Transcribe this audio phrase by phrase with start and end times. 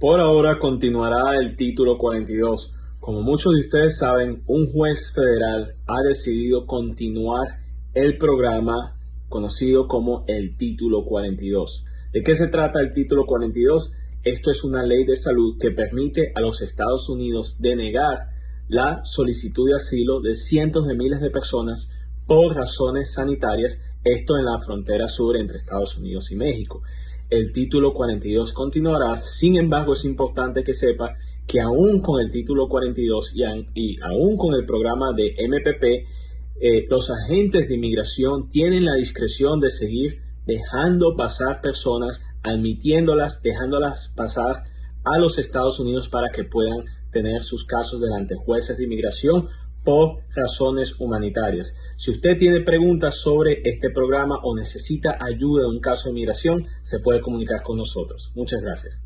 [0.00, 2.72] Por ahora continuará el título 42.
[2.98, 7.60] Como muchos de ustedes saben, un juez federal ha decidido continuar
[7.92, 8.96] el programa
[9.28, 11.84] conocido como el título 42.
[12.14, 13.92] ¿De qué se trata el título 42?
[14.22, 18.30] Esto es una ley de salud que permite a los Estados Unidos denegar
[18.66, 21.90] la solicitud de asilo de cientos de miles de personas
[22.28, 26.82] por razones sanitarias, esto en la frontera sur entre Estados Unidos y México
[27.30, 29.20] el título 42 continuará.
[29.20, 33.34] Sin embargo, es importante que sepa que aún con el título 42
[33.74, 36.06] y, aún con el programa de MPP,
[36.60, 44.08] eh, los agentes de inmigración tienen la discreción de seguir dejando pasar personas, admitiéndolas, dejándolas
[44.08, 44.64] pasar
[45.04, 49.48] a los Estados Unidos para que puedan tener sus casos delante de jueces de inmigración
[49.88, 51.74] por razones humanitarias.
[51.96, 56.66] Si usted tiene preguntas sobre este programa o necesita ayuda en un caso de migración,
[56.82, 58.30] se puede comunicar con nosotros.
[58.34, 59.02] Muchas gracias.